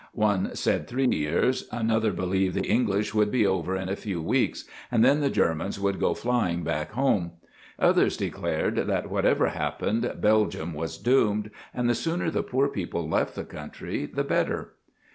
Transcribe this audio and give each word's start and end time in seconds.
One 0.17 0.55
said 0.55 0.87
three 0.87 1.05
years; 1.07 1.67
another 1.71 2.11
believed 2.11 2.55
the 2.55 2.65
English 2.67 3.13
would 3.13 3.29
be 3.29 3.45
over 3.45 3.75
in 3.75 3.87
a 3.87 3.95
few 3.95 4.19
weeks, 4.19 4.63
and 4.89 5.05
then 5.05 5.19
the 5.19 5.29
Germans 5.29 5.79
would 5.79 5.99
go 5.99 6.15
flying 6.15 6.63
back 6.63 6.93
home; 6.93 7.33
others 7.77 8.17
declared 8.17 8.77
that, 8.87 9.11
whatever 9.11 9.49
happened, 9.49 10.11
Belgium 10.19 10.73
was 10.73 10.97
doomed, 10.97 11.51
and 11.71 11.87
the 11.87 11.93
sooner 11.93 12.31
the 12.31 12.41
poor 12.41 12.67
people 12.67 13.07
left 13.07 13.35
the 13.35 13.43
country 13.45 14.07
the 14.07 14.23
better. 14.23 14.73